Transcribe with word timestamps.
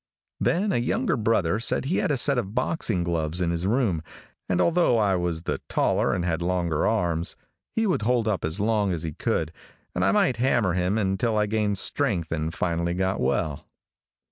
Then 0.39 0.71
a 0.71 0.77
younger 0.77 1.15
brother 1.15 1.59
said 1.59 1.85
he 1.85 1.97
had 1.97 2.09
a 2.09 2.17
set 2.17 2.39
of 2.39 2.55
boxing 2.55 3.03
gloves 3.03 3.39
in 3.39 3.51
his 3.51 3.67
room, 3.67 4.01
and 4.49 4.59
although 4.59 4.97
I 4.97 5.15
was 5.15 5.43
the 5.43 5.61
taller 5.69 6.11
and 6.11 6.25
had 6.25 6.41
longer 6.41 6.87
arms, 6.87 7.35
he 7.75 7.85
would 7.85 8.01
hold 8.01 8.27
up 8.27 8.43
as 8.43 8.59
long 8.59 8.91
its 8.91 9.03
he 9.03 9.11
could., 9.13 9.51
and 9.93 10.03
I 10.03 10.11
might 10.11 10.37
hammer 10.37 10.73
him 10.73 10.97
until 10.97 11.37
I 11.37 11.45
gained 11.45 11.77
strength 11.77 12.31
and 12.31 12.51
finally 12.51 12.95
got 12.95 13.19
well. 13.19 13.67